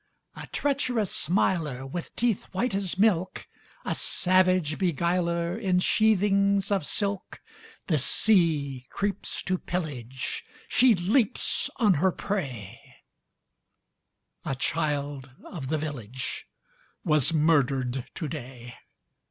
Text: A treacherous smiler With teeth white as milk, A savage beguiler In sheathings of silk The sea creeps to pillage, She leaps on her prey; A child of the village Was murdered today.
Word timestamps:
A 0.35 0.47
treacherous 0.47 1.11
smiler 1.15 1.85
With 1.85 2.15
teeth 2.15 2.45
white 2.53 2.73
as 2.73 2.97
milk, 2.97 3.47
A 3.85 3.93
savage 3.93 4.79
beguiler 4.79 5.55
In 5.55 5.77
sheathings 5.77 6.71
of 6.71 6.87
silk 6.87 7.39
The 7.85 7.99
sea 7.99 8.87
creeps 8.89 9.43
to 9.43 9.59
pillage, 9.59 10.43
She 10.67 10.95
leaps 10.95 11.69
on 11.75 11.93
her 12.01 12.11
prey; 12.11 12.81
A 14.43 14.55
child 14.55 15.29
of 15.45 15.67
the 15.67 15.77
village 15.77 16.47
Was 17.03 17.31
murdered 17.31 18.09
today. 18.15 18.73